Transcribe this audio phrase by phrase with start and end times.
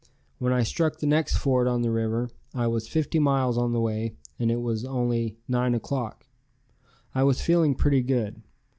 [0.39, 3.79] When I struck the next ford on the river I was fifty miles on the
[3.79, 6.25] way and it was only 9 o'clock.
[7.13, 8.41] I was feeling pretty good.